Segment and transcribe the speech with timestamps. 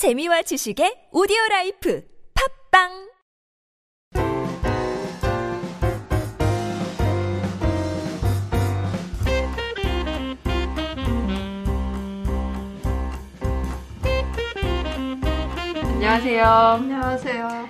[0.00, 2.02] 재미와 지식의 오디오 라이프
[2.72, 2.88] 팝빵
[15.84, 16.44] 안녕하세요.
[16.46, 17.68] 안녕하세요.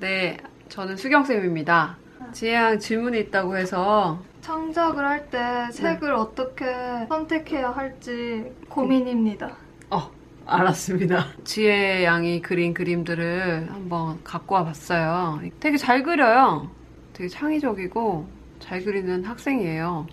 [0.00, 0.38] 네,
[0.70, 1.98] 저는 수경쌤입니다.
[2.32, 5.38] 지혜양 질문이 있다고 해서 창작을 할 때
[5.72, 6.64] 색을 어떻게
[7.08, 9.56] 선택해야 할지 고민입니다.
[9.90, 10.10] 어,
[10.46, 11.26] 알았습니다.
[11.44, 15.40] 지혜 양이 그린 그림들을 한번 갖고 와봤어요.
[15.60, 16.70] 되게 잘 그려요.
[17.12, 18.26] 되게 창의적이고
[18.60, 20.06] 잘 그리는 학생이에요.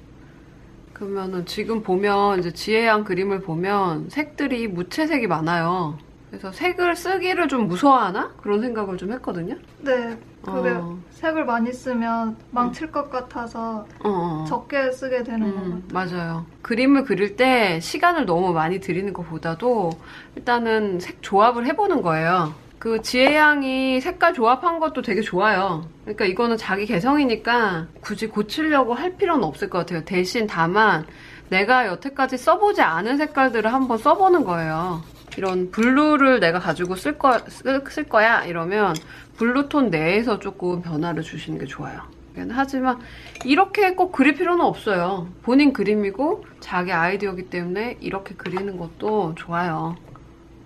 [0.93, 5.97] 그러면은 지금 보면 이제 지혜 양 그림을 보면 색들이 무채색이 많아요.
[6.33, 8.31] 그래서 색을 쓰기를 좀 무서워하나?
[8.41, 9.55] 그런 생각을 좀 했거든요.
[9.81, 10.97] 네, 그게 어.
[11.11, 14.45] 색을 많이 쓰면 망칠 것 같아서 어, 어.
[14.47, 16.17] 적게 쓰게 되는 것 음, 같아요.
[16.17, 16.45] 맞아요.
[16.63, 19.91] 그림을 그릴 때 시간을 너무 많이 들이는 것보다도
[20.35, 22.55] 일단은 색 조합을 해보는 거예요.
[22.79, 25.87] 그 지혜양이 색깔 조합한 것도 되게 좋아요.
[26.03, 30.03] 그러니까 이거는 자기 개성이니까 굳이 고치려고 할 필요는 없을 것 같아요.
[30.03, 31.05] 대신 다만
[31.49, 35.03] 내가 여태까지 써보지 않은 색깔들을 한번 써보는 거예요.
[35.37, 38.95] 이런 블루를 내가 가지고 쓸, 거, 쓸, 쓸 거야 이러면
[39.37, 42.01] 블루톤 내에서 조금 변화를 주시는 게 좋아요.
[42.49, 42.99] 하지만
[43.45, 45.27] 이렇게 꼭 그릴 필요는 없어요.
[45.43, 49.95] 본인 그림이고 자기 아이디어이기 때문에 이렇게 그리는 것도 좋아요.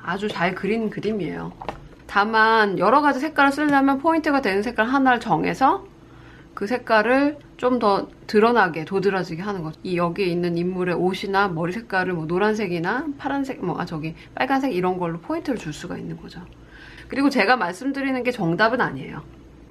[0.02, 1.52] 아주 잘 그린 그림이에요.
[2.08, 5.86] 다만 여러 가지 색깔을 쓰려면 포인트가 되는 색깔 하나를 정해서
[6.54, 9.80] 그 색깔을 좀 더 드러나게 도드라지게 하는 거죠.
[9.83, 14.97] 이 여기에 있는 인물의 옷이나 머리 색깔을 뭐 노란색이나 파란색, 뭐 아 저기 빨간색 이런
[14.97, 16.42] 걸로 포인트를 줄 수가 있는 거죠.
[17.08, 19.23] 그리고 제가 말씀드리는 게 정답은 아니에요.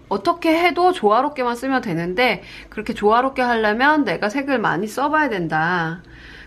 [0.08, 6.02] 어떻게 해도 조화롭게만 쓰면 되는데 그렇게 조화롭게 하려면 내가 색을 많이 써봐야 된다.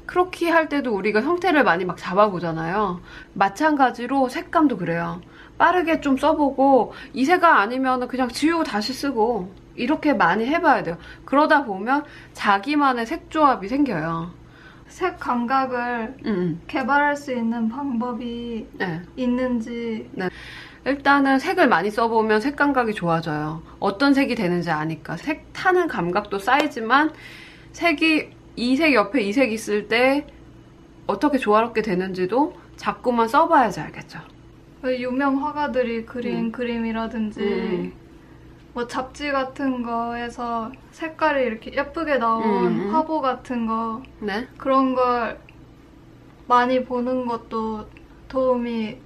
[0.06, 3.02] 크로키 할 때도 우리가 형태를 많이 막 잡아보잖아요.
[3.34, 5.22] 마찬가지로 색감도 그래요.
[5.64, 10.98] 빠르게 좀 써보고 이 색깔 아니면 그냥 지우고 다시 쓰고 이렇게 많이 해봐야 돼요.
[11.26, 14.32] 그러다 보면 자기만의 색 조합이 생겨요.
[14.88, 16.62] 색 감각을 음, 음.
[16.68, 19.02] 개발할 수 있는 방법이 네.
[19.16, 20.10] 있는지
[20.86, 23.62] 일단은 색을 많이 써보면 색 감각이 좋아져요.
[23.80, 25.18] 어떤 색이 되는지 아니까.
[25.18, 27.12] 색 타는 감각도 쌓이지만
[27.74, 30.26] 색이 이 색 옆에 이 색 있을 때
[31.06, 34.20] 어떻게 조화롭게 되는지도 자꾸만 써봐야지 알겠죠.
[34.84, 36.52] 유명 화가들이 그린 음.
[36.52, 37.94] 그림이라든지 음.
[38.74, 42.96] 뭐 잡지 같은 거에서 색깔이 이렇게 예쁘게 나온 음, 음.
[42.96, 44.48] 화보 같은 거 네?
[44.58, 45.40] 그런 걸
[46.48, 47.88] 많이 보는 것도
[48.28, 48.98] 도움이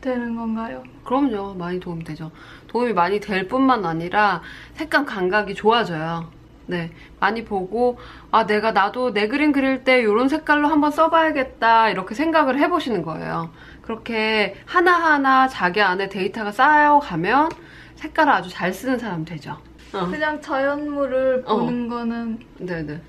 [0.00, 0.82] 되는 건가요?
[1.04, 1.54] 그럼요.
[1.54, 2.30] 많이 도움이 되죠.
[2.68, 4.42] 도움이 많이 될 뿐만 아니라
[4.74, 6.28] 색감 감각이 좋아져요.
[6.66, 6.90] 네.
[7.20, 7.98] 많이 보고,
[8.30, 11.90] 아, 내가 나도 내 그림 그릴 때 이런 색깔로 한번 써봐야겠다.
[11.90, 13.50] 이렇게 생각을 해보시는 거예요.
[13.82, 17.50] 그렇게 하나하나 자기 안에 데이터가 쌓여가면
[17.96, 19.58] 색깔을 아주 잘 쓰는 사람 되죠.
[19.92, 20.06] 어.
[20.06, 21.56] 그냥 자연물을 어.
[21.58, 23.00] 보는 거는 네네.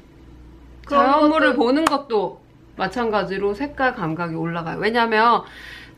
[0.90, 2.42] 자연물을 것도- 보는 것도
[2.76, 4.80] 마찬가지로 색깔 감각이 올라가요.
[4.80, 5.44] 왜냐면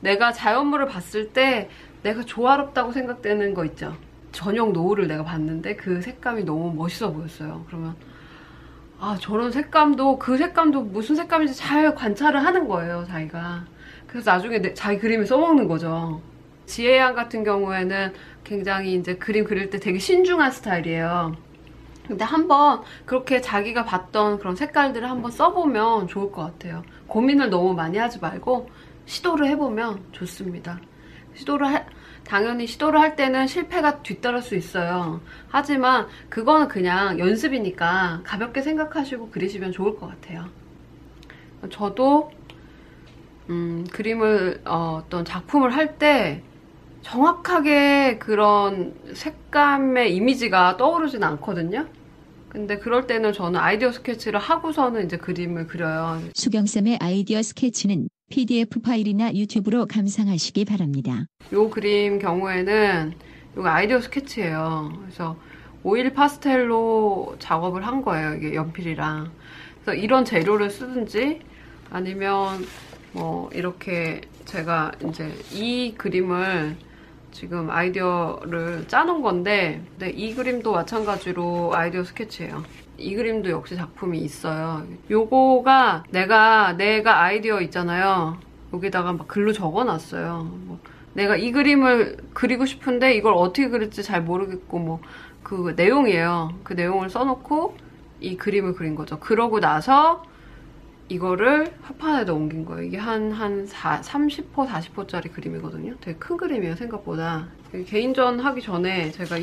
[0.01, 1.69] 내가 자연물을 봤을 때
[2.03, 3.95] 내가 조화롭다고 생각되는 거 있죠.
[4.31, 7.63] 저녁 노을을 내가 봤는데 그 색감이 너무 멋있어 보였어요.
[7.67, 7.95] 그러면
[8.99, 13.63] 아 저런 색감도 그 색감도 무슨 색감인지 잘 관찰을 하는 거예요, 자기가.
[14.15, 16.21] 그래서 나중에 내- 자기 그림을 써먹는 거죠.
[16.67, 18.13] 지혜양 같은 경우에는
[18.45, 21.35] 굉장히 이제 그림 그릴 때 되게 신중한 스타일이에요.
[22.07, 26.83] 근데 한번 그렇게 자기가 봤던 그런 색깔들을 한번 써보면 좋을 것 같아요.
[27.07, 28.69] 고민을 너무 많이 하지 말고
[29.05, 30.79] 시도를 해보면 좋습니다.
[31.33, 31.85] 시도를 할-
[32.23, 35.19] 당연히 시도를 할 때는 실패가 뒤따를 수 있어요.
[35.49, 40.45] 하지만 그거는 그냥 연습이니까 가볍게 생각하시고 그리시면 좋을 것 같아요.
[41.69, 42.31] 저도
[43.49, 46.41] 음, 그림을 어, 어떤 작품을 할 때
[47.01, 51.85] 정확하게 그런 색감의 이미지가 떠오르진 않거든요.
[52.49, 56.19] 근데 그럴 때는 저는 아이디어 스케치를 하고서는 이제 그림을 그려요.
[56.33, 61.25] 수경쌤의 아이디어 스케치는 PDF 파일이나 유튜브로 감상하시기 바랍니다.
[61.53, 63.13] 요 그림 경우에는
[63.53, 64.93] 이거 아이디어 스케치예요.
[65.01, 65.37] 그래서
[65.83, 68.33] 오일 파스텔로 작업을 한 거예요.
[68.33, 69.29] 이게 연필이랑.
[69.83, 71.41] 그래서 이런 재료를 쓰든지
[71.91, 72.65] 아니면
[73.15, 76.75] 뭐 이렇게 제가 이제 이 그림을
[77.31, 82.63] 지금 아이디어를 짜놓은 건데 근데 이 그림도 마찬가지로 아이디어 스케치예요.
[82.97, 84.85] 이 그림도 역시 작품이 있어요.
[85.09, 88.37] 요거가 내가 내가 아이디어 있잖아요.
[88.73, 90.49] 여기다가 막 글로 적어놨어요.
[90.65, 90.79] 뭐
[91.13, 94.99] 내가 이 그림을 그리고 싶은데 이걸 어떻게 그릴지 잘 모르겠고 뭐
[95.45, 96.55] 그 내용이에요.
[96.63, 97.77] 그 내용을 써놓고
[98.19, 99.19] 이 그림을 그린 거죠.
[99.19, 100.23] 그러고 나서
[101.07, 102.83] 이거를 화판에다 옮긴 거예요.
[102.83, 105.95] 이게 한, 한 4, 30호, 40호짜리 그림이거든요.
[106.01, 107.47] 되게 큰 그림이에요, 생각보다.
[107.85, 109.37] 개인전 하기 전에 제가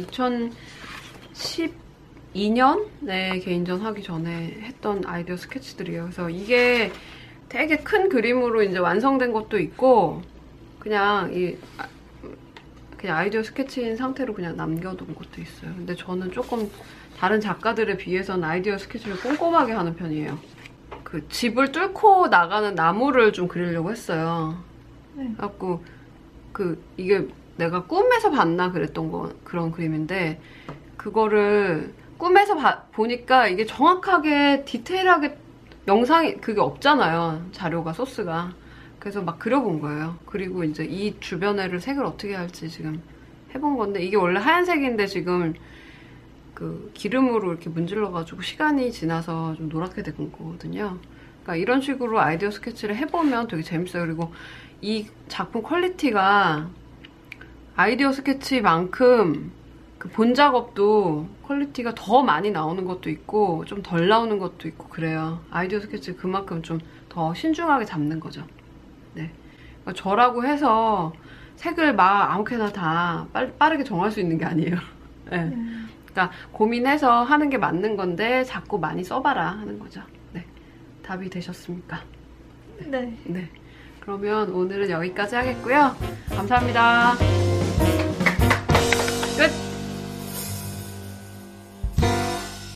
[2.35, 6.03] 2012년에 개인전 하기 전에 했던 아이디어 스케치들이에요.
[6.03, 6.91] 그래서 이게
[7.49, 10.23] 되게 큰 그림으로 이제 완성된 것도 있고,
[10.81, 11.87] 그냥 이, 아,
[12.97, 15.73] 그냥 아이디어 스케치인 상태로 그냥 남겨둔 것도 있어요.
[15.76, 16.69] 근데 저는 조금
[17.19, 20.37] 다른 작가들에 비해서는 아이디어 스케치를 꼼꼼하게 하는 편이에요.
[21.12, 24.56] 그 집을 뚫고 나가는 나무를 좀 그리려고 했어요.
[25.12, 25.25] 네.
[25.37, 25.85] 그래갖고
[26.55, 27.29] 그 이게
[27.59, 30.41] 내가 꿈에서 봤나 그랬던 거 그런 그림인데
[30.97, 35.37] 그거를 꿈에서 봐- 보니까 이게 정확하게 디테일하게
[35.87, 38.55] 영상이 그게 없잖아요 자료가 소스가
[38.99, 43.03] 그래서 막 그려본 거예요 그리고 이제 이 주변에를 색을 어떻게 할지 지금
[43.55, 45.53] 해본 건데 이게 원래 하얀색인데 지금
[46.55, 50.99] 그 기름으로 이렇게 문질러가지고 시간이 지나서 좀 노랗게 된 거거든요.
[51.43, 54.05] 그러니까 이런 식으로 아이디어 스케치를 해보면 되게 재밌어요.
[54.07, 54.33] 그리고
[54.81, 56.71] 이 작품 퀄리티가
[57.75, 59.53] 아이디어 스케치만큼
[59.99, 65.45] 그 본 작업도 퀄리티가 더 많이 나오는 것도 있고 좀 덜 나오는 것도 있고 그래요.
[65.51, 68.49] 아이디어 스케치 그만큼 좀 더 신중하게 잡는 거죠.
[69.15, 69.35] 네.
[69.83, 71.13] 그러니까 저라고 해서
[71.57, 74.77] 색을 막 아무렇게나 다 빨- 빠르게 정할 수 있는 게 아니에요.
[75.31, 75.53] 네.
[76.12, 80.03] 그러니까 고민해서 하는 게 맞는 건데 자꾸 많이 써봐라 하는 거죠.
[80.32, 80.44] 네.
[81.03, 82.00] 답이 되셨습니까?
[82.87, 83.17] 네.
[83.25, 83.50] 네.
[84.00, 85.97] 그러면 오늘은 여기까지 하겠고요.
[86.31, 87.52] 감사합니다.